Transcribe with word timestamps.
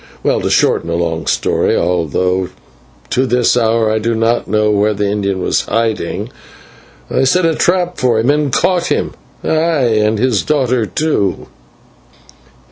Well, 0.23 0.41
to 0.41 0.49
shorten 0.49 0.89
a 0.89 0.95
long 0.95 1.27
story, 1.27 1.77
although 1.77 2.49
to 3.11 3.27
this 3.27 3.55
hour 3.55 3.91
I 3.91 3.99
do 3.99 4.15
not 4.15 4.47
know 4.47 4.71
where 4.71 4.95
the 4.95 5.05
Indian 5.07 5.43
was 5.43 5.61
hiding, 5.67 6.31
I 7.11 7.23
set 7.23 7.45
a 7.45 7.53
trap 7.53 7.99
for 7.99 8.17
him 8.19 8.31
and 8.31 8.51
caught 8.51 8.87
him 8.87 9.11
ay, 9.43 9.49
and 9.99 10.17
his 10.17 10.41
daughter 10.41 10.87
too. 10.87 11.45